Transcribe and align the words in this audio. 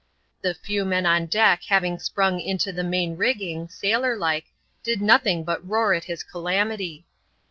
The 0.41 0.55
few 0.55 0.83
men 0.83 1.05
on 1.05 1.27
deck 1.27 1.61
having 1.69 1.99
sprung 1.99 2.39
into 2.39 2.71
the 2.71 2.83
main 2.83 3.17
rigging, 3.17 3.67
sailor 3.69 4.17
like, 4.17 4.45
did 4.81 4.99
nothing 4.99 5.43
but 5.43 5.63
roar 5.63 5.93
at 5.93 6.05
his 6.05 6.23
calamity. 6.23 7.05